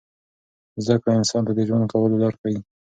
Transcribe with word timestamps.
زده 0.83 0.95
کړه 1.01 1.11
انسان 1.19 1.41
ته 1.47 1.51
د 1.55 1.59
ژوند 1.67 1.85
کولو 1.91 2.21
لار 2.21 2.33
ښیي. 2.41 2.57